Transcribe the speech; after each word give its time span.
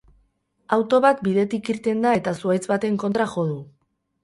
Auto 0.77 0.99
bat 1.07 1.21
bidetik 1.27 1.69
irten 1.75 2.03
da 2.07 2.15
eta 2.23 2.35
zuhaitz 2.41 2.65
baten 2.73 3.01
kontra 3.07 3.31
jo 3.37 3.47
du. 3.53 3.63